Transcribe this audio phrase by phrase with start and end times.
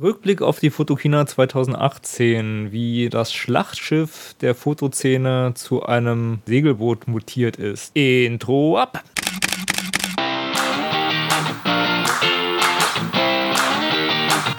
[0.00, 7.94] Rückblick auf die Fotokina 2018, wie das Schlachtschiff der Fotoszene zu einem Segelboot mutiert ist.
[7.94, 9.04] Intro ab!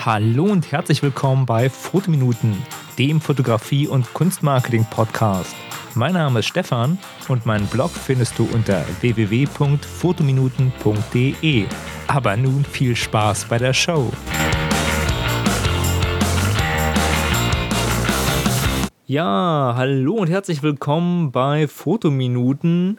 [0.05, 2.62] Hallo und herzlich willkommen bei Fotominuten,
[3.00, 5.55] dem Fotografie- und Kunstmarketing-Podcast.
[5.96, 11.66] Mein Name ist Stefan und meinen Blog findest du unter www.fotominuten.de.
[12.08, 14.12] Aber nun viel Spaß bei der Show.
[19.11, 22.97] Ja, hallo und herzlich willkommen bei Fotominuten.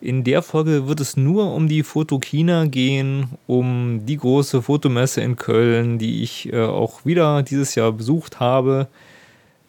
[0.00, 5.34] In der Folge wird es nur um die Fotokina gehen, um die große Fotomesse in
[5.34, 8.86] Köln, die ich äh, auch wieder dieses Jahr besucht habe.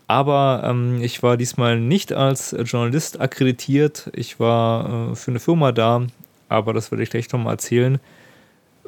[0.05, 4.12] Aber ähm, ich war diesmal nicht als Journalist akkreditiert.
[4.13, 6.05] Ich war äh, für eine Firma da,
[6.48, 7.99] aber das werde ich gleich nochmal erzählen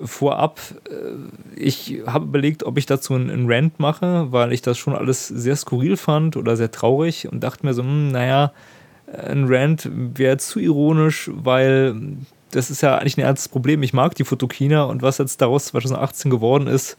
[0.02, 4.95] vorab, äh, ich habe überlegt, ob ich dazu einen Rant mache, weil ich das schon
[4.95, 8.52] alles sehr skurril fand oder sehr traurig und dachte mir so, hm, naja,
[9.08, 11.95] ein Rant wäre zu ironisch, weil
[12.52, 13.83] das ist ja eigentlich ein ernstes Problem.
[13.83, 16.97] Ich mag die Fotokina und was jetzt daraus 2018 geworden ist,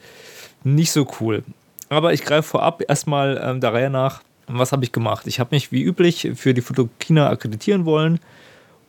[0.63, 1.45] nicht so cool.
[1.89, 4.23] Aber ich greife vorab erstmal ähm, der Reihe nach.
[4.47, 5.27] Was habe ich gemacht?
[5.27, 8.21] Ich habe mich wie üblich für die Fotokina akkreditieren wollen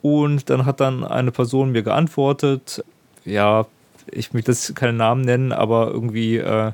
[0.02, 2.84] und dann hat dann eine Person mir geantwortet,
[3.24, 3.66] ja,
[4.12, 6.72] ich möchte jetzt keinen Namen nennen, aber irgendwie äh,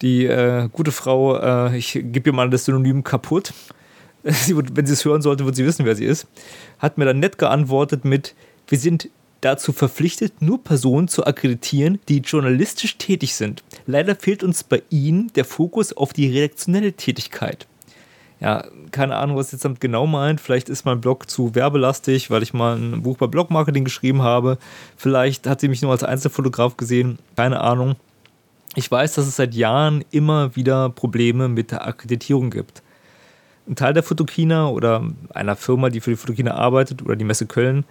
[0.00, 3.52] die äh, gute Frau, äh, ich gebe ihr mal das Synonym kaputt.
[4.24, 6.28] Sie, wenn sie es hören sollte, wird sie wissen, wer sie ist.
[6.78, 8.36] Hat mir dann nett geantwortet mit:
[8.68, 9.08] Wir sind
[9.40, 13.64] dazu verpflichtet, nur Personen zu akkreditieren, die journalistisch tätig sind.
[13.84, 17.66] Leider fehlt uns bei ihnen der Fokus auf die redaktionelle Tätigkeit
[18.42, 20.40] ja, keine Ahnung, was jetzt damit genau meint.
[20.40, 24.58] Vielleicht ist mein Blog zu werbelastig, weil ich mal ein Buch bei Blogmarketing geschrieben habe.
[24.96, 27.20] Vielleicht hat sie mich nur als Einzelfotograf gesehen.
[27.36, 27.94] Keine Ahnung.
[28.74, 32.82] Ich weiß, dass es seit Jahren immer wieder Probleme mit der Akkreditierung gibt.
[33.68, 37.46] Ein Teil der Fotokina oder einer Firma, die für die Fotokina arbeitet oder die Messe
[37.46, 37.84] Köln,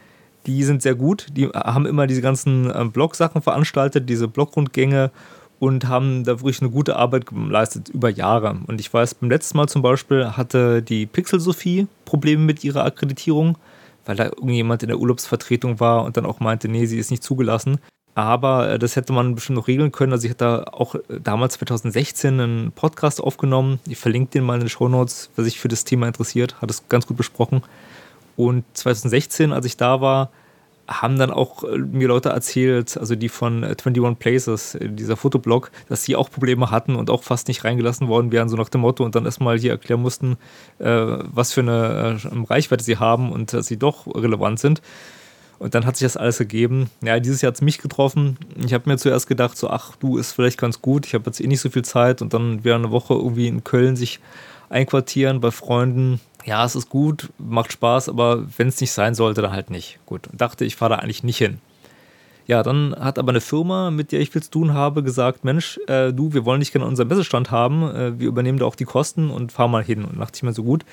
[0.47, 1.28] die sind sehr gut.
[1.31, 5.11] Die haben immer diese ganzen äh, Blog-Sachen veranstaltet, diese Blogrundgänge
[5.61, 8.57] und haben da wirklich eine gute Arbeit geleistet über Jahre.
[8.66, 12.83] Und ich weiß, beim letzten Mal zum Beispiel hatte die Pixel Sophie Probleme mit ihrer
[12.83, 13.59] Akkreditierung,
[14.07, 17.22] weil da irgendjemand in der Urlaubsvertretung war und dann auch meinte, nee, sie ist nicht
[17.22, 17.77] zugelassen.
[18.16, 20.13] Aber äh, das hätte man bestimmt noch regeln können.
[20.13, 23.79] Also ich hatte auch äh, damals 2016 einen Podcast aufgenommen.
[23.88, 26.72] Ich verlinke den mal in den Show Notes, wer sich für das Thema interessiert, hat
[26.72, 27.61] es ganz gut besprochen.
[28.35, 30.31] Und 2016, als ich da war,
[30.88, 35.18] haben dann auch äh, mir Leute erzählt, also die von 21 äh, Places, äh, dieser
[35.18, 38.69] Fotoblog, dass sie auch Probleme hatten und auch fast nicht reingelassen worden wären, so nach
[38.69, 40.38] dem Motto und dann erstmal hier erklären mussten,
[40.80, 42.18] was für eine
[42.50, 44.81] Reichweite sie haben und dass sie doch relevant sind.
[45.59, 46.90] Und dann hat sich das alles gegeben.
[47.03, 48.38] Ja, dieses Jahr hat es mich getroffen.
[48.66, 51.06] Ich habe mir zuerst gedacht, so, ach, du ist vielleicht ganz gut.
[51.06, 53.64] Ich habe jetzt eh nicht so viel Zeit und dann wieder eine Woche irgendwie in
[53.64, 54.20] Köln sich
[54.70, 59.41] einquartieren bei Freunden ja, es ist gut, macht Spaß, aber wenn es nicht sein sollte,
[59.41, 60.00] dann halt nicht.
[60.06, 61.59] Gut, dachte, ich fahre da eigentlich nicht hin.
[62.47, 65.79] Ja, dann hat aber eine Firma, mit der ich viel zu tun habe, gesagt: Mensch,
[65.88, 68.85] äh, du, wir wollen dich gerne unseren Messestand haben, äh, wir übernehmen da auch die
[68.85, 70.03] Kosten und fahr mal hin.
[70.03, 70.84] Und dachte ich mir so gut,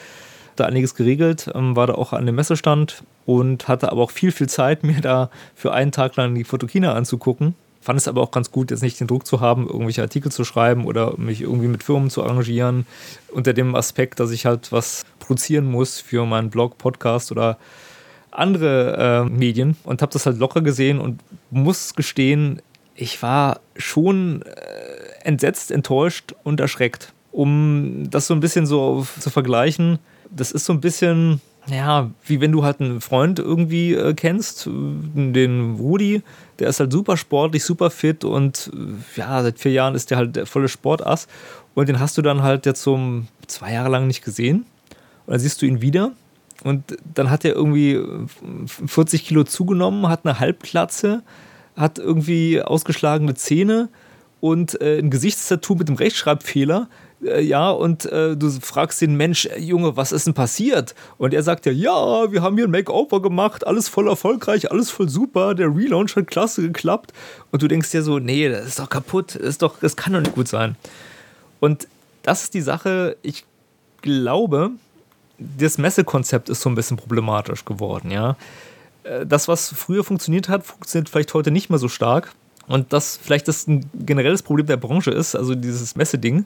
[0.56, 4.32] da einiges geregelt, ähm, war da auch an dem Messestand und hatte aber auch viel,
[4.32, 7.54] viel Zeit, mir da für einen Tag lang die Fotokina anzugucken.
[7.80, 10.44] Fand es aber auch ganz gut, jetzt nicht den Druck zu haben, irgendwelche Artikel zu
[10.44, 12.86] schreiben oder mich irgendwie mit Firmen zu arrangieren,
[13.30, 17.58] unter dem Aspekt, dass ich halt was produzieren muss für meinen Blog, Podcast oder
[18.30, 22.62] andere äh, Medien und habe das halt locker gesehen und muss gestehen,
[22.94, 27.12] ich war schon äh, entsetzt, enttäuscht und erschreckt.
[27.30, 29.98] Um das so ein bisschen so zu vergleichen,
[30.30, 31.40] das ist so ein bisschen
[31.70, 36.22] ja, wie wenn du halt einen Freund irgendwie äh, kennst, den Rudi,
[36.58, 40.16] der ist halt super sportlich, super fit und äh, ja, seit vier Jahren ist der
[40.16, 41.28] halt der volle Sportass
[41.74, 42.98] und den hast du dann halt jetzt so
[43.46, 44.64] zwei Jahre lang nicht gesehen
[45.28, 46.12] und dann siehst du ihn wieder
[46.64, 48.00] und dann hat er irgendwie
[48.86, 51.22] 40 Kilo zugenommen, hat eine Halbklatze,
[51.76, 53.90] hat irgendwie ausgeschlagene Zähne
[54.40, 56.88] und äh, ein Gesichtstattoo mit einem Rechtschreibfehler
[57.22, 60.94] äh, ja, und äh, du fragst den Mensch, äh, Junge, was ist denn passiert?
[61.18, 64.90] Und er sagt ja, ja, wir haben hier ein Makeover gemacht, alles voll erfolgreich, alles
[64.90, 67.12] voll super, der Relaunch hat klasse geklappt.
[67.50, 70.14] Und du denkst dir so, nee, das ist doch kaputt, das, ist doch, das kann
[70.14, 70.76] doch nicht gut sein.
[71.60, 71.86] Und
[72.22, 73.44] das ist die Sache, ich
[74.00, 74.70] glaube,
[75.38, 78.36] das Messekonzept ist so ein bisschen problematisch geworden, ja.
[79.04, 82.32] Äh, das, was früher funktioniert hat, funktioniert vielleicht heute nicht mehr so stark.
[82.66, 86.44] Und das vielleicht das ein generelles Problem der Branche ist, also dieses Messeding.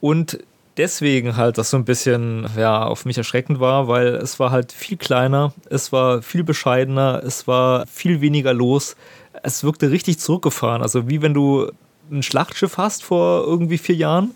[0.00, 0.38] Und
[0.76, 4.72] deswegen halt das so ein bisschen ja, auf mich erschreckend war, weil es war halt
[4.72, 8.96] viel kleiner, es war viel bescheidener, es war viel weniger los.
[9.42, 10.82] Es wirkte richtig zurückgefahren.
[10.82, 11.70] Also wie wenn du
[12.10, 14.30] ein Schlachtschiff hast vor irgendwie vier Jahren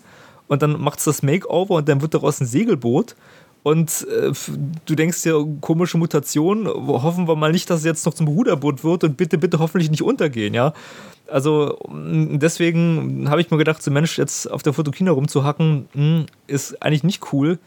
[0.47, 3.15] und dann macht es das Makeover und dann wird daraus ein Segelboot
[3.63, 4.31] und äh,
[4.85, 8.83] du denkst dir, komische Mutation, hoffen wir mal nicht, dass es jetzt noch zum Ruderboot
[8.83, 10.73] wird und bitte, bitte hoffentlich nicht untergehen, ja.
[11.27, 16.25] Also deswegen habe ich mir gedacht, so Mensch, jetzt auf der Fotokina rumzuhacken, mh, hm,
[16.47, 17.59] ist eigentlich nicht cool.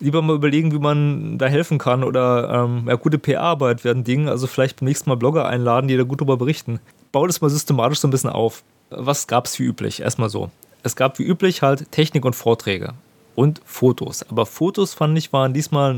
[0.00, 4.30] Lieber mal überlegen, wie man da helfen kann oder ähm, ja, gute PR-Arbeit werden Dinge.
[4.30, 6.80] Also vielleicht beim nächsten Mal Blogger einladen, die da gut drüber berichten.
[7.12, 8.62] Bau das mal systematisch so ein bisschen auf.
[8.88, 10.00] Was gab es wie üblich?
[10.00, 10.50] Erstmal so.
[10.82, 12.94] Es gab wie üblich halt Technik und Vorträge
[13.34, 14.24] und Fotos.
[14.28, 15.96] Aber Fotos fand ich waren diesmal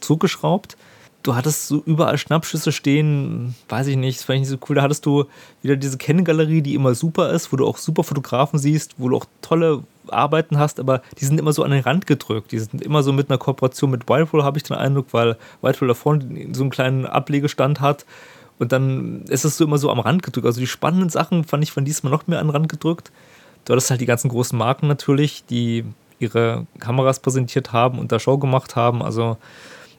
[0.00, 0.76] zugeschraubt.
[1.22, 4.76] Du hattest so überall Schnappschüsse stehen, weiß ich nicht, das fand ich nicht so cool.
[4.76, 5.24] Da hattest du
[5.60, 9.16] wieder diese Kennengalerie, die immer super ist, wo du auch super Fotografen siehst, wo du
[9.16, 12.52] auch tolle Arbeiten hast, aber die sind immer so an den Rand gedrückt.
[12.52, 15.88] Die sind immer so mit einer Kooperation mit Whitewall, habe ich den Eindruck, weil Whitewall
[15.88, 18.06] da vorne so einen kleinen Ablegestand hat.
[18.58, 20.46] Und dann ist es so immer so am Rand gedrückt.
[20.46, 23.10] Also die spannenden Sachen fand ich von diesmal noch mehr an den Rand gedrückt.
[23.64, 25.84] Du hattest halt die ganzen großen Marken natürlich, die
[26.18, 29.02] ihre Kameras präsentiert haben und da Show gemacht haben.
[29.02, 29.36] Also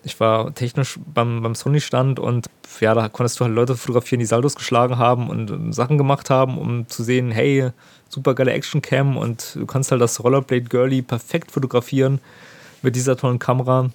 [0.04, 2.48] ich war technisch beim, beim Sony-Stand und
[2.80, 6.58] ja, da konntest du halt Leute fotografieren, die Saldos geschlagen haben und Sachen gemacht haben,
[6.58, 7.72] um zu sehen, hey,
[8.08, 12.20] super geile Action-Cam und du kannst halt das Rollerblade Girlie perfekt fotografieren
[12.82, 13.90] mit dieser tollen Kamera.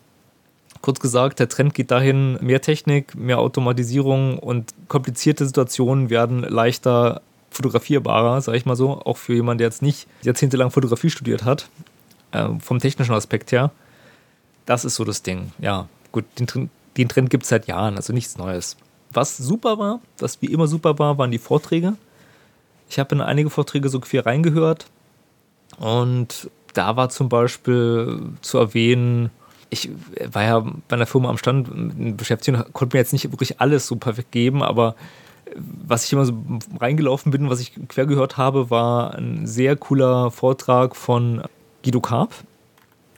[0.81, 7.23] Kurz gesagt, der Trend geht dahin, mehr Technik, mehr Automatisierung und komplizierte Situationen werden leichter
[7.51, 11.69] fotografierbarer, sag ich mal so, auch für jemanden, der jetzt nicht jahrzehntelang Fotografie studiert hat
[12.33, 13.71] äh, vom technischen Aspekt her.
[14.67, 15.53] Das ist so das Ding.
[15.59, 18.77] Ja, gut, den, den Trend gibt es seit Jahren, also nichts Neues.
[19.13, 21.95] Was super war, was wie immer super war, waren die Vorträge.
[22.89, 24.87] Ich habe in einige Vorträge so quer reingehört
[25.79, 29.31] und da war zum Beispiel zu erwähnen,
[29.71, 29.91] ich
[30.27, 33.87] war ja bei einer Firma am Stand beschäftigt und konnte mir jetzt nicht wirklich alles
[33.87, 34.95] so perfekt geben, aber
[35.57, 36.35] was ich immer so
[36.79, 41.43] reingelaufen bin, was ich quer gehört habe, war ein sehr cooler Vortrag von
[41.83, 42.33] Guido Karp.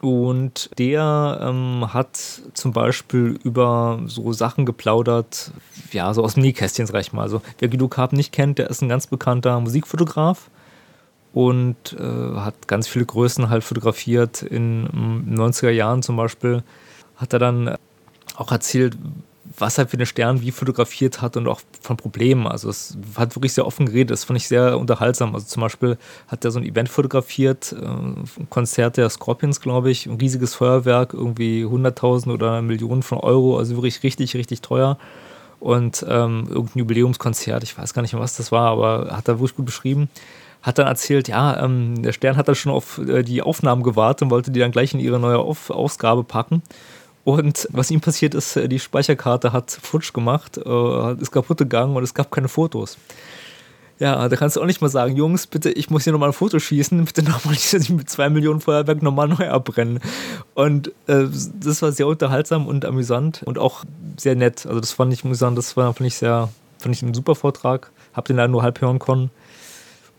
[0.00, 2.18] Und der ähm, hat
[2.52, 5.50] zum Beispiel über so Sachen geplaudert,
[5.92, 7.22] ja, so aus dem Nähkästchen, sag ich mal.
[7.22, 10.50] Also, wer Guido Karp nicht kennt, der ist ein ganz bekannter Musikfotograf
[11.32, 14.42] und äh, hat ganz viele Größen halt fotografiert.
[14.42, 14.84] In,
[15.26, 16.62] den 90er Jahren zum Beispiel
[17.16, 17.74] hat er dann
[18.36, 18.96] auch erzählt,
[19.58, 22.46] was er für eine Stern wie fotografiert hat und auch von Problemen.
[22.46, 25.34] Also es hat wirklich sehr offen geredet, das fand ich sehr unterhaltsam.
[25.34, 25.96] Also zum Beispiel
[26.28, 30.54] hat er so ein Event fotografiert, äh, ein Konzert der Scorpions, glaube ich, ein riesiges
[30.54, 34.98] Feuerwerk, irgendwie 100.000 oder Millionen von Euro, also wirklich richtig, richtig teuer.
[35.60, 39.38] Und ähm, irgendein Jubiläumskonzert, ich weiß gar nicht mehr, was das war, aber hat er
[39.38, 40.08] wirklich gut beschrieben
[40.64, 44.22] hat dann erzählt, ja, ähm, der Stern hat dann schon auf äh, die Aufnahmen gewartet
[44.22, 46.62] und wollte die dann gleich in ihre neue auf Ausgabe packen.
[47.24, 51.96] Und was ihm passiert ist, äh, die Speicherkarte hat futsch gemacht, äh, ist kaputt gegangen
[51.96, 52.98] und es gab keine Fotos.
[53.98, 56.34] Ja, da kannst du auch nicht mal sagen, Jungs, bitte, ich muss hier nochmal ein
[56.34, 60.00] Foto schießen, bitte nochmal nicht, mit zwei Millionen Feuerwerk nochmal neu abbrennen.
[60.54, 61.26] Und äh,
[61.60, 63.84] das war sehr unterhaltsam und amüsant und auch
[64.18, 64.66] sehr nett.
[64.66, 67.90] Also das fand ich amüsant, das war, fand ich sehr, fand ich ein super Vortrag.
[68.12, 69.30] Hab den leider nur halb hören können.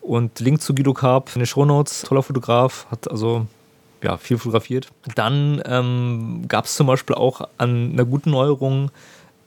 [0.02, 3.48] Und Link zu Guido Karp in den Shownotes, toller Fotograf, hat also
[4.04, 4.90] ja, viel fotografiert.
[5.16, 8.92] Dann ähm, gab es zum Beispiel auch an einer guten Neuerung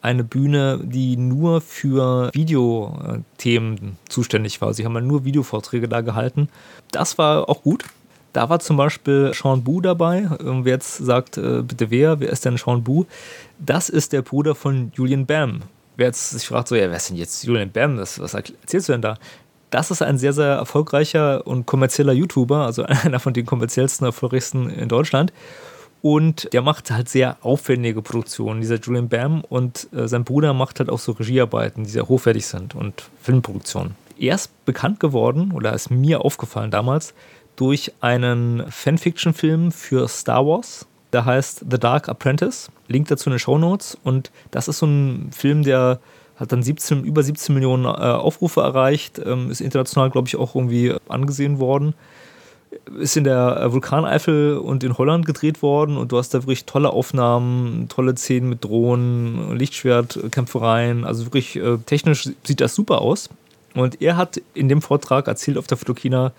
[0.00, 4.73] eine Bühne, die nur für Videothemen zuständig war.
[4.73, 6.49] Sie haben ja nur Videovorträge da gehalten.
[6.93, 7.85] Das war auch gut.
[8.33, 10.28] Da war zum Beispiel Sean Bu dabei.
[10.38, 13.07] Wer jetzt sagt, äh, bitte wer, wer ist denn Sean Bu?
[13.59, 15.62] Das ist der Bruder von Julian Bam.
[15.97, 17.99] Wer jetzt sich fragt, so, ja, wer ist denn jetzt Julian Bam?
[17.99, 19.19] was erzählst du denn da?
[19.71, 24.71] Das ist ein sehr, sehr erfolgreicher und kommerzieller YouTuber, also einer von den kommerziellsten, erfolgreichsten
[24.71, 25.33] in Deutschland.
[26.01, 29.43] Und der macht halt sehr aufwendige Produktionen, dieser Julian Bam.
[29.43, 33.97] Und äh, sein Bruder macht halt auch so Regiearbeiten, die sehr hochwertig sind und Filmproduktionen.
[34.19, 37.15] Er ist bekannt geworden, oder ist mir aufgefallen damals,
[37.57, 40.87] durch einen Fanfiction-Film für Star Wars.
[41.13, 42.71] Der heißt The Dark Apprentice.
[42.87, 43.99] Link dazu in den Show Notes.
[44.05, 45.99] Und das ist so ein Film, der
[46.38, 50.54] hat dann 17, über 17 Millionen äh, Aufrufe erreicht, ähm, ist international, glaube ich, auch
[50.54, 51.95] irgendwie angesehen worden.
[52.99, 56.64] Ist in der äh, Vulkaneifel und in Holland gedreht worden und du hast da wirklich
[56.64, 61.04] tolle Aufnahmen, tolle Szenen mit Drohnen, Lichtschwertkämpfereien.
[61.04, 63.30] Also wirklich äh, technisch sieht das super aus.
[63.75, 66.33] Und er hat in dem Vortrag erzählt auf der Fotokina,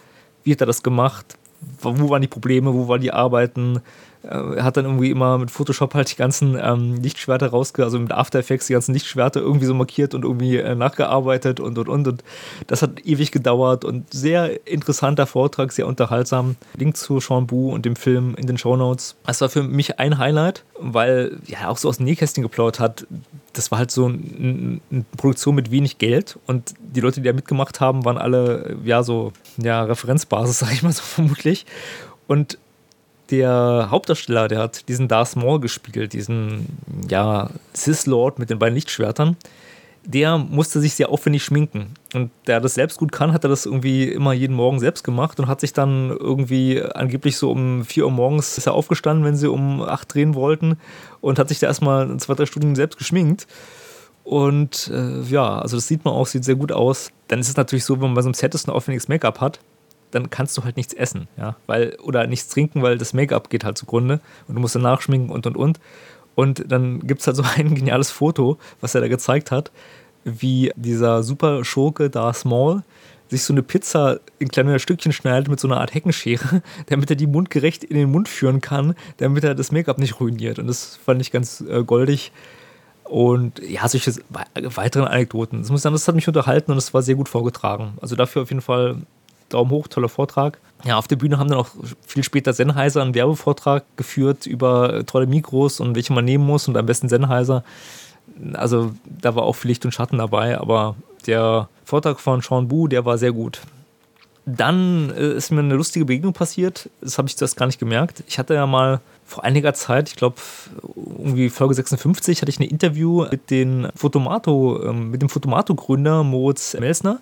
[0.43, 1.37] wie hat er das gemacht,
[1.81, 3.81] wo waren die Probleme, wo waren die Arbeiten,
[4.23, 7.99] äh, er hat dann irgendwie immer mit Photoshop halt die ganzen ähm, Lichtschwerter rausge, also
[7.99, 11.87] mit After Effects die ganzen Lichtschwerter irgendwie so markiert und irgendwie äh, nachgearbeitet und und
[11.87, 12.23] und und
[12.67, 16.55] das hat ewig gedauert und sehr interessanter Vortrag, sehr unterhaltsam.
[16.75, 19.15] Link zu Sean Bu und dem Film in den Show Notes.
[19.25, 23.07] Das war für mich ein Highlight, weil ja auch so aus dem Nähkästchen geplaut hat.
[23.53, 24.79] das war halt so eine
[25.17, 29.31] Produktion mit wenig Geld und die Leute, die da mitgemacht haben, waren alle ja so
[29.57, 31.65] ja Referenzbasis, sag ich mal so vermutlich.
[32.27, 32.57] Und
[33.31, 36.77] der Hauptdarsteller, der hat diesen Darth Maul gespielt, diesen
[37.09, 39.37] ja Sith Lord mit den beiden Lichtschwertern
[40.03, 41.93] der musste sich sehr aufwendig schminken.
[42.13, 45.39] Und der das selbst gut kann, hat er das irgendwie immer jeden Morgen selbst gemacht
[45.39, 49.35] und hat sich dann irgendwie angeblich so um 4 Uhr morgens ist er aufgestanden, wenn
[49.35, 50.77] sie um 8 drehen wollten
[51.21, 53.47] und hat sich da erstmal zwei, drei Stunden selbst geschminkt.
[54.23, 57.11] Und äh, ja, also das sieht man auch, sieht sehr gut aus.
[57.27, 59.41] Dann ist es natürlich so, wenn man bei so einem Set ist ein aufwendiges Make-up
[59.41, 59.59] hat,
[60.11, 63.63] dann kannst du halt nichts essen, ja, weil, oder nichts trinken, weil das Make-up geht
[63.63, 65.79] halt zugrunde und du musst dann nachschminken und und und.
[66.35, 69.71] Und dann gibt es halt so ein geniales Foto, was er da gezeigt hat,
[70.23, 72.83] wie dieser super Schurke da Small
[73.29, 77.15] sich so eine Pizza in kleine Stückchen schneidet mit so einer Art Heckenschere, damit er
[77.15, 80.59] die mundgerecht in den Mund führen kann, damit er das Make-up nicht ruiniert.
[80.59, 82.31] Und das fand ich ganz äh, goldig.
[83.03, 84.13] Und ja, solche
[84.53, 85.59] weiteren Anekdoten.
[85.59, 87.93] Das, muss sagen, das hat mich unterhalten und es war sehr gut vorgetragen.
[88.01, 88.97] Also dafür auf jeden Fall
[89.49, 90.59] Daumen hoch, toller Vortrag.
[90.85, 91.69] Ja, auf der Bühne haben dann auch
[92.05, 96.77] viel später Sennheiser einen Werbevortrag geführt über tolle Mikros und welche man nehmen muss und
[96.77, 97.63] am besten Sennheiser.
[98.53, 100.95] Also da war auch viel Licht und Schatten dabei, aber
[101.27, 103.61] der Vortrag von Sean Bu, der war sehr gut.
[104.45, 106.89] Dann äh, ist mir eine lustige Begegnung passiert.
[107.01, 108.23] Das habe ich zuerst gar nicht gemerkt.
[108.27, 110.37] Ich hatte ja mal vor einiger Zeit, ich glaube
[110.95, 116.75] irgendwie Folge 56, hatte ich ein Interview mit, den Fotomato, äh, mit dem Fotomato-Gründer Moritz
[116.79, 117.19] Melsner.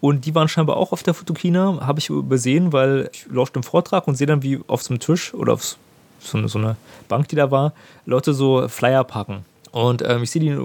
[0.00, 3.62] Und die waren scheinbar auch auf der Fotokina, habe ich übersehen, weil ich lauschte im
[3.62, 5.76] Vortrag und sehe dann, wie auf so einem Tisch oder auf
[6.20, 6.76] so so eine
[7.08, 7.72] Bank, die da war,
[8.04, 9.44] Leute so Flyer packen.
[9.72, 10.56] Und ähm, ich sehe die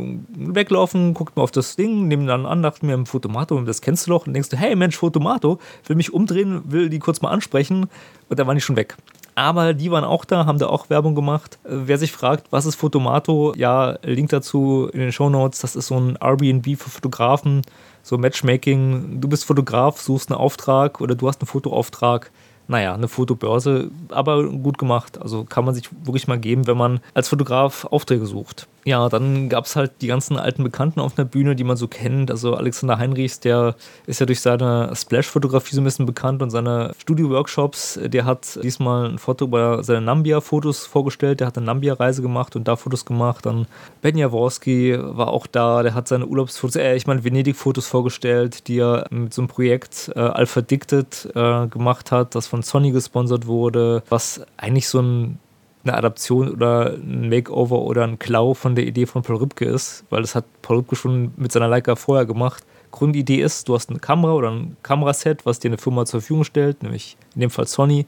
[0.56, 4.12] weglaufen, guckt mir auf das Ding, nehme dann an, dachte mir, Fotomato, das kennst du
[4.12, 4.26] doch.
[4.26, 7.88] Und denkst du, hey Mensch, Fotomato, will mich umdrehen, will die kurz mal ansprechen.
[8.30, 8.96] Und da waren die schon weg.
[9.36, 11.60] Aber die waren auch da, haben da auch Werbung gemacht.
[11.64, 13.54] Wer sich fragt, was ist Fotomato?
[13.58, 15.60] Ja, Link dazu in den Show Notes.
[15.60, 17.64] Das ist so ein Airbnb für Fotografen
[18.04, 22.32] so Matchmaking, du bist Fotograf, suchst einen Auftrag oder du hast einen Fotoauftrag
[22.72, 25.22] naja, eine Fotobörse, aber gut gemacht.
[25.22, 28.68] Also kann man sich wirklich mal geben, wenn man als Fotograf Aufträge sucht.
[28.84, 31.88] Ja, dann gab es halt die ganzen alten Bekannten auf der Bühne, die man so
[31.88, 32.32] kennt.
[32.32, 33.76] Also Alexander Heinrichs, der
[34.08, 38.00] ist ja durch seine Splash-Fotografie so ein bisschen bekannt und seine Studio-Workshops.
[38.02, 41.42] Der hat diesmal ein Foto über seine Nambia-Fotos vorgestellt.
[41.42, 43.46] Der hat eine Nambia-Reise gemacht und da Fotos gemacht.
[43.46, 43.68] Dann
[44.02, 45.84] Ben Jaworski war auch da.
[45.84, 50.12] Der hat seine Urlaubsfotos, äh, ich meine Venedig-Fotos vorgestellt, die er mit so einem Projekt
[50.16, 55.40] äh, Alpha Dicted äh, gemacht hat, das von Sony gesponsert wurde, was eigentlich so ein
[55.84, 60.04] eine Adaption oder ein Makeover oder ein Klau von der Idee von Paul Rübke ist,
[60.10, 62.64] weil das hat Paul Rübke schon mit seiner Leica vorher gemacht.
[62.92, 66.44] Grundidee ist, du hast eine Kamera oder ein Kameraset, was dir eine Firma zur Verfügung
[66.44, 68.06] stellt, nämlich in dem Fall Sony.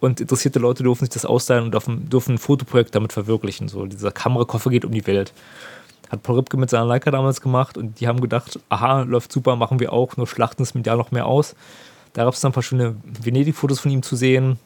[0.00, 3.68] Und interessierte Leute dürfen sich das ausleihen und dürfen, dürfen ein Fotoprojekt damit verwirklichen.
[3.68, 5.32] So, dieser Kamerakoffer geht um die Welt.
[6.10, 9.56] Hat Paul Rübke mit seiner Leica damals gemacht und die haben gedacht, aha, läuft super,
[9.56, 11.54] machen wir auch, nur schlachten es medial noch mehr aus.
[12.12, 14.58] Da gab es dann ein paar schöne Venedig-Fotos von ihm zu sehen,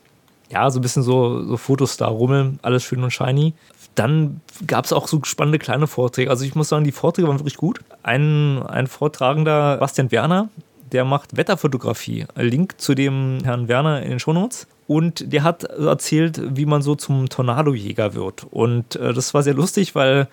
[0.50, 3.54] ja, so ein bisschen so, so Fotos da rummeln, alles schön und shiny.
[3.94, 6.30] Dann gab es auch so spannende kleine Vorträge.
[6.30, 7.80] Also ich muss sagen, die Vorträge waren wirklich gut.
[8.02, 10.48] Ein, ein Vortragender, Bastian Werner,
[10.92, 12.26] der macht Wetterfotografie.
[12.36, 14.66] Link zu dem Herrn Werner in den Shownotes.
[14.86, 18.46] Und der hat erzählt, wie man so zum Tornadojäger wird.
[18.50, 20.28] Und äh, das war sehr lustig, weil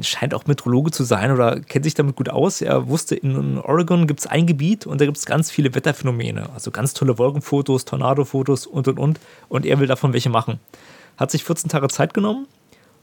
[0.00, 2.62] scheint auch Meteorologe zu sein oder kennt sich damit gut aus.
[2.62, 6.48] Er wusste, in Oregon gibt es ein Gebiet und da gibt es ganz viele Wetterphänomene.
[6.54, 9.20] Also ganz tolle Wolkenfotos, Tornadofotos und und und.
[9.48, 10.60] Und er will davon welche machen.
[11.18, 12.46] Hat sich 14 Tage Zeit genommen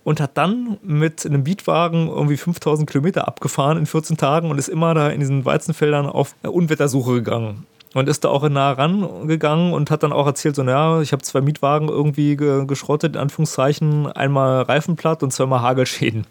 [0.03, 4.69] und hat dann mit einem Beatwagen irgendwie 5000 Kilometer abgefahren in 14 Tagen und ist
[4.69, 9.91] immer da in diesen Weizenfeldern auf Unwettersuche gegangen und ist da auch nah rangegangen und
[9.91, 14.07] hat dann auch erzählt, so, naja, ich habe zwei Mietwagen irgendwie ge geschrottet, in Anführungszeichen,
[14.07, 16.25] einmal Reifenplatt und zweimal Hagelschäden.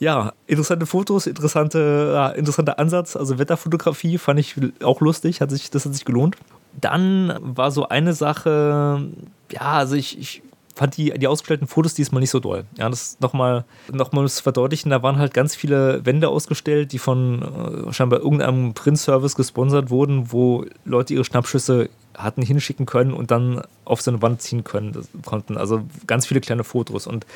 [0.00, 3.16] Ja, interessante Fotos, interessante, ja, interessanter Ansatz.
[3.16, 6.36] Also Wetterfotografie fand ich auch lustig, hat sich, das hat sich gelohnt.
[6.80, 9.08] Dann war so eine Sache,
[9.50, 10.42] ja, also ich, ich
[10.78, 12.64] fand die, die ausgestellten Fotos diesmal nicht so doll.
[12.76, 17.00] Ja, das nochmal noch mal zu verdeutlichen, da waren halt ganz viele Wände ausgestellt, die
[17.00, 23.32] von äh, scheinbar irgendeinem Print-Service gesponsert wurden, wo Leute ihre Schnappschüsse hatten hinschicken können und
[23.32, 25.56] dann auf so eine Wand ziehen können konnten.
[25.56, 27.08] Also ganz viele kleine Fotos.
[27.08, 27.26] Und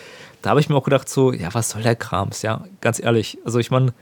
[0.43, 2.43] da habe ich mir auch gedacht, so, ja, was soll der Krams?
[2.43, 3.39] Ja, ganz ehrlich.
[3.45, 3.93] Also ich meine,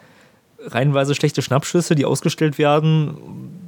[0.66, 3.16] reihenweise schlechte Schnappschüsse, die ausgestellt werden.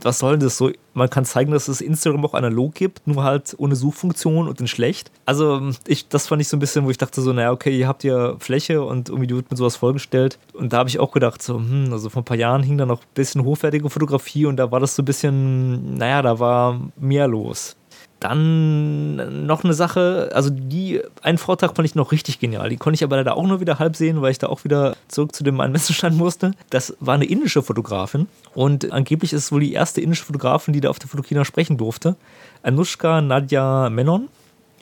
[0.02, 0.70] Was soll das so?
[0.94, 4.66] Man kann zeigen, dass es Instagram auch analog gibt, nur halt ohne Suchfunktion und in
[4.66, 5.10] schlecht.
[5.24, 7.88] Also, ich, das fand ich so ein bisschen, wo ich dachte so, naja, okay, ihr
[7.88, 10.38] habt ja Fläche und irgendwie wird mit sowas vollgestellt.
[10.52, 12.86] Und da habe ich auch gedacht, so, hm, also vor ein paar Jahren hing da
[12.86, 16.80] noch ein bisschen hochwertige Fotografie und da war das so ein bisschen, naja, da war
[16.96, 17.76] mehr los.
[18.22, 22.68] Dann noch eine Sache, also die, einen Vortrag fand ich noch richtig genial.
[22.68, 24.94] Die konnte ich aber leider auch nur wieder halb sehen, weil ich da auch wieder
[25.08, 26.52] zurück zu dem einen Messestand musste.
[26.70, 30.80] Das war eine indische Fotografin und angeblich ist es wohl die erste indische Fotografin, die
[30.80, 32.14] da auf der Fotokina sprechen durfte.
[32.62, 34.28] Anushka Nadia Menon.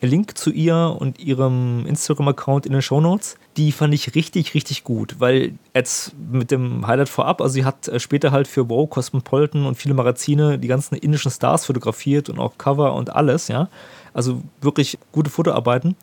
[0.00, 3.36] Link zu ihr und ihrem Instagram-Account in den Show Notes.
[3.56, 7.88] Die fand ich richtig, richtig gut, weil jetzt mit dem Highlight vorab, also sie hat
[7.88, 12.38] äh, später halt für Wow, Cosmopolitan und viele Magazine die ganzen indischen Stars fotografiert und
[12.38, 13.68] auch Cover und alles, ja.
[14.12, 15.96] Also wirklich gute Fotoarbeiten.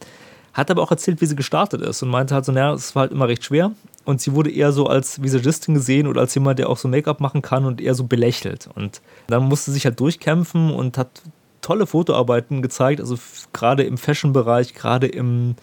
[0.53, 3.01] Hat aber auch erzählt, wie sie gestartet ist und meinte halt so, naja, es war
[3.01, 3.71] halt immer recht schwer.
[4.05, 7.19] Und sie wurde eher so als Visagistin gesehen oder als jemand, der auch so Make-up
[7.19, 8.69] machen kann und eher so belächelt.
[8.73, 11.21] Und dann musste sie sich halt durchkämpfen und hat
[11.67, 13.17] tolle Fotoarbeiten gezeigt, also
[13.51, 15.55] gerade im Fashion-Bereich, gerade im,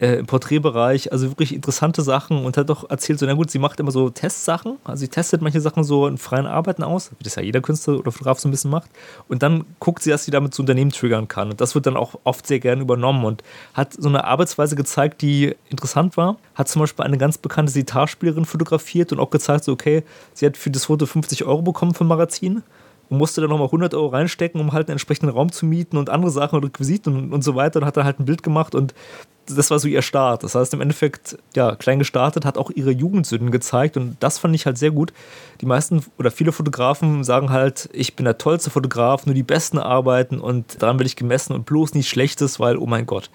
[0.00, 3.58] äh, im Porträtbereich, also wirklich interessante Sachen und hat doch erzählt, so, na gut, sie
[3.58, 7.24] macht immer so Testsachen, also sie testet manche Sachen so in freien Arbeiten aus, wie
[7.24, 8.88] das ja jeder Künstler oder Fotograf so ein bisschen macht
[9.28, 11.98] und dann guckt sie, dass sie damit zu Unternehmen triggern kann und das wird dann
[11.98, 13.42] auch oft sehr gerne übernommen und
[13.74, 18.46] hat so eine Arbeitsweise gezeigt, die interessant war, hat zum Beispiel eine ganz bekannte Sitarspielerin
[18.46, 22.08] fotografiert und auch gezeigt, so, okay, sie hat für das Foto 50 Euro bekommen vom
[22.08, 22.62] Magazin
[23.08, 26.10] und musste dann nochmal 100 Euro reinstecken, um halt einen entsprechenden Raum zu mieten und
[26.10, 28.74] andere Sachen und Requisiten und, und so weiter und hat dann halt ein Bild gemacht
[28.74, 28.94] und
[29.46, 30.42] das war so ihr Start.
[30.42, 34.54] Das heißt, im Endeffekt, ja, klein gestartet, hat auch ihre Jugendsünden gezeigt und das fand
[34.54, 35.12] ich halt sehr gut.
[35.60, 39.78] Die meisten oder viele Fotografen sagen halt, ich bin der tollste Fotograf, nur die besten
[39.78, 43.30] arbeiten und daran werde ich gemessen und bloß nichts Schlechtes, weil, oh mein Gott.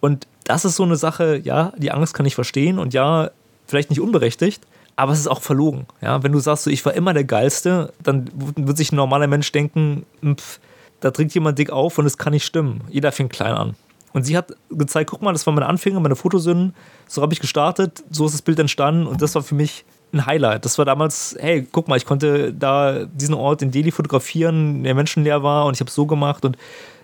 [0.00, 3.30] Und das ist so eine Sache, ja, die Angst kann ich verstehen und ja,
[3.66, 5.86] vielleicht nicht unberechtigt, aber es ist auch verlogen.
[6.00, 6.22] Ja?
[6.22, 9.50] Wenn du sagst, so, ich war immer der Geilste, dann wird sich ein normaler Mensch
[9.52, 10.60] denken, pff,
[11.00, 12.82] da trinkt jemand dick auf und es kann nicht stimmen.
[12.88, 13.74] Jeder fängt klein an.
[14.12, 16.72] Und sie hat gezeigt, guck mal, das waren meine Anfänge, meine Fotosünden,
[17.08, 20.24] so habe ich gestartet, so ist das Bild entstanden und das war für mich ein
[20.24, 20.64] Highlight.
[20.64, 24.94] Das war damals, hey, guck mal, ich konnte da diesen Ort in Delhi fotografieren, der
[24.94, 26.56] menschenleer war und ich habe es so gemacht und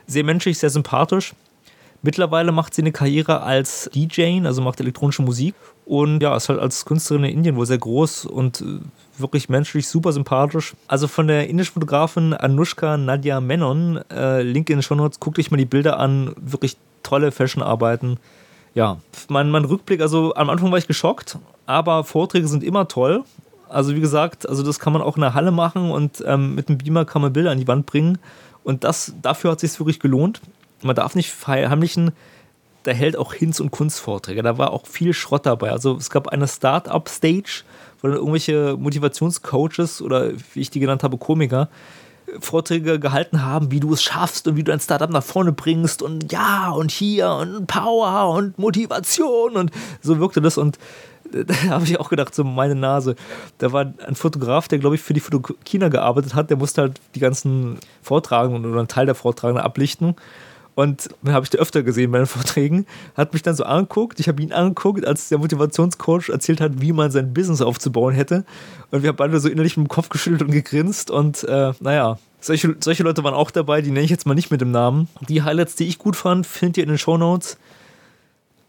[0.07, 1.35] sehr menschlich, sehr sympathisch.
[2.03, 5.55] Mittlerweile macht sie eine Karriere als DJ, also macht elektronische Musik
[5.91, 8.65] und ja, ist halt als Künstlerin in Indien wohl sehr groß und äh,
[9.19, 10.75] wirklich menschlich super sympathisch.
[10.87, 15.41] Also von der indischen Fotografin Anushka Nadia Menon, äh, Link in den Show Notes, guckt
[15.41, 18.19] euch mal die Bilder an, wirklich tolle Fashion-Arbeiten.
[18.73, 23.25] Ja, mein, mein Rückblick, also am Anfang war ich geschockt, aber Vorträge sind immer toll.
[23.69, 26.69] Also wie gesagt, also das kann man auch in der Halle machen und ähm, mit
[26.69, 28.19] einem Beamer kann man Bilder an die Wand bringen.
[28.63, 30.41] Und das, dafür hat es sich wirklich gelohnt
[30.83, 32.13] man darf nicht verheimlichen,
[32.83, 34.43] da hält auch Hinz- und Kunstvorträge.
[34.43, 35.71] Da war auch viel Schrott dabei.
[35.71, 37.65] Also es gab eine Start-up-Stage,
[38.01, 41.69] wo dann irgendwelche Motivationscoaches oder wie ich die genannt habe, Komiker,
[42.39, 46.03] Vorträge gehalten haben, wie du es schaffst und wie du ein Startup nach vorne bringst
[46.03, 50.79] und ja und hier und Power und Motivation und so wirkte das und
[51.33, 53.15] da habe ich auch gedacht, so meine Nase.
[53.59, 57.01] Da war ein Fotograf, der, glaube ich, für die Fotokina gearbeitet hat, der musste halt
[57.15, 60.17] die ganzen Vortragenden oder einen Teil der Vortragenden ablichten.
[60.75, 64.29] Und habe ich den öfter gesehen bei den Vorträgen, hat mich dann so angeguckt, ich
[64.29, 68.45] habe ihn angeguckt, als der Motivationscoach erzählt hat, wie man sein Business aufzubauen hätte.
[68.91, 71.11] Und wir haben beide so innerlich mit dem Kopf geschüttelt und gegrinst.
[71.11, 74.51] Und äh, naja, solche, solche Leute waren auch dabei, die nenne ich jetzt mal nicht
[74.51, 75.09] mit dem Namen.
[75.29, 77.59] Die Highlights, die ich gut fand, findet ihr in den Show Notes.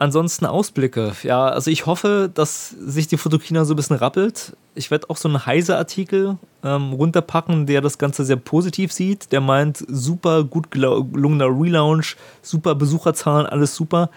[0.02, 1.12] Ansonsten Ausblicke.
[1.22, 4.58] Ja, also ich hoffe, dass sich die Fotokina so ein bisschen rappelt.
[4.74, 9.32] Ich werde auch so einen Heise-Artikel ähm, runterpacken, der das Ganze sehr positiv sieht.
[9.32, 14.10] Der meint, super gut gelungener Relaunch, super Besucherzahlen, alles super.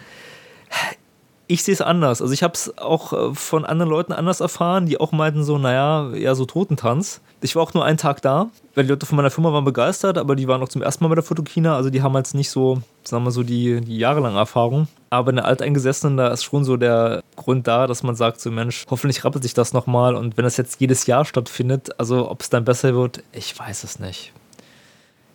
[1.47, 2.23] Ich sehe es anders.
[2.23, 5.59] Also ich habe es auch äh, von anderen Leuten anders erfahren, die auch meinten so,
[5.59, 7.21] naja, eher so Totentanz.
[7.43, 10.17] Ich war auch nur einen Tag da, weil die Leute von meiner Firma waren begeistert,
[10.17, 12.49] aber die waren auch zum ersten Mal bei der Fotokina, also die haben jetzt nicht
[12.49, 14.89] so, sagen wir so, die, die jahrelange Erfahrung.
[15.11, 18.51] Aber in der Alteingesessenen, da ist schon so der Grund da, dass man sagt, so
[18.51, 22.41] Mensch, hoffentlich rappelt sich das nochmal und wenn das jetzt jedes Jahr stattfindet, also ob
[22.41, 24.33] es dann besser wird, ich weiß es nicht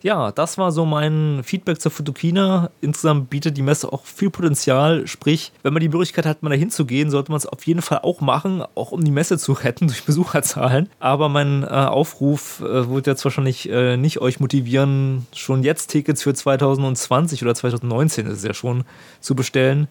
[0.01, 2.69] ja, das war so mein Feedback zur Fotokina.
[2.81, 5.07] Insgesamt bietet die Messe auch viel Potenzial.
[5.07, 7.81] Sprich, wenn man die Möglichkeit hat, mal dahin zu gehen, sollte man es auf jeden
[7.81, 10.89] Fall auch machen, auch um die Messe zu retten durch Besucherzahlen.
[10.99, 16.23] Aber mein äh, Aufruf äh, wird jetzt wahrscheinlich äh, nicht euch motivieren, schon jetzt Tickets
[16.23, 18.83] für 2020 oder 2019 ist es ja schon
[19.19, 19.87] zu bestellen.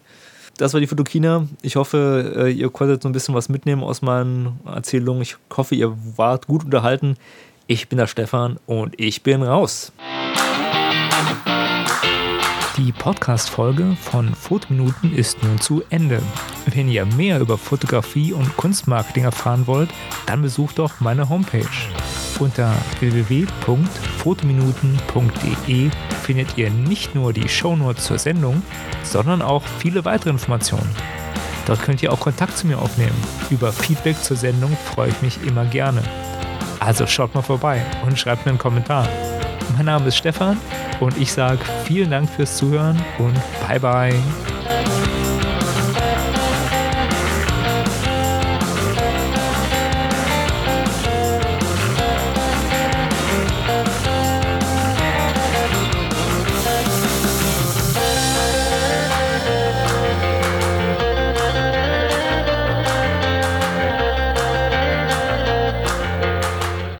[0.59, 1.47] Das war die Fotokina.
[1.61, 5.21] Ich hoffe, äh, ihr konntet so ein bisschen was mitnehmen aus meinen Erzählungen.
[5.21, 7.15] Ich hoffe, ihr wart gut unterhalten.
[7.71, 9.91] Ich bin der Stefan und ich bin raus.
[12.77, 16.19] Die Podcast-Folge von Fotominuten ist nun zu Ende.
[16.65, 19.91] Wenn ihr mehr über Fotografie und Kunstmarketing erfahren wollt,
[20.25, 21.69] dann besucht doch meine Homepage.
[22.39, 25.91] Unter www.fotominuten.de
[26.23, 28.63] findet ihr nicht nur die Shownotes zur Sendung,
[29.03, 30.89] sondern auch viele weitere Informationen.
[31.67, 33.13] Dort könnt ihr auch Kontakt zu mir aufnehmen.
[33.51, 36.01] Über Feedback zur Sendung freue ich mich immer gerne.
[36.89, 39.07] Also schaut mal vorbei und schreibt mir einen Kommentar.
[39.75, 40.57] Mein Name ist Stefan
[40.99, 43.35] und ich sage vielen Dank fürs Zuhören und
[43.67, 45.18] bye bye.